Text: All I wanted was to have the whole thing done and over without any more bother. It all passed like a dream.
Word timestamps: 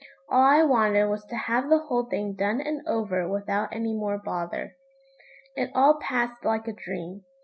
All 0.29 0.41
I 0.41 0.63
wanted 0.63 1.09
was 1.09 1.23
to 1.25 1.35
have 1.35 1.69
the 1.69 1.77
whole 1.77 2.05
thing 2.07 2.33
done 2.33 2.59
and 2.59 2.81
over 2.87 3.29
without 3.29 3.69
any 3.71 3.93
more 3.93 4.17
bother. 4.17 4.75
It 5.55 5.69
all 5.75 5.99
passed 6.01 6.43
like 6.43 6.67
a 6.67 6.73
dream. 6.73 7.23